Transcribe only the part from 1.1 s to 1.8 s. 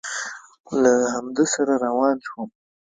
همده سره